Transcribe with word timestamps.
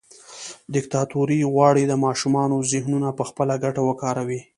دیکتاتوري 0.75 1.39
غواړي 1.53 1.83
د 1.87 1.93
ماشومانو 2.05 2.57
ذهنونه 2.71 3.09
پخپله 3.19 3.55
ګټه 3.63 3.81
وکاروي. 3.89 4.41